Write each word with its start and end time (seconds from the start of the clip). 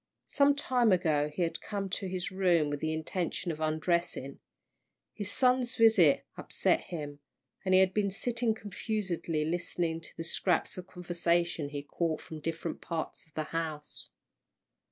Some 0.25 0.55
time 0.55 0.91
ago 0.91 1.29
he 1.29 1.43
had 1.43 1.61
come 1.61 1.87
to 1.91 2.07
his 2.07 2.31
room 2.31 2.71
with 2.71 2.79
the 2.79 2.91
intention 2.91 3.51
of 3.51 3.59
undressing. 3.59 4.39
His 5.13 5.29
son's 5.31 5.75
visit 5.75 6.25
had 6.35 6.41
upset 6.43 6.81
him, 6.85 7.19
and 7.63 7.75
he 7.75 7.79
had 7.81 7.93
been 7.93 8.09
sitting 8.09 8.55
confusedly 8.55 9.45
listening 9.45 10.01
to 10.01 10.17
the 10.17 10.23
scraps 10.23 10.75
of 10.75 10.87
conversation 10.87 11.69
he 11.69 11.83
caught 11.83 12.19
from 12.19 12.39
different 12.39 12.81
parts 12.81 13.27
of 13.27 13.35
the 13.35 13.43
house. 13.53 14.09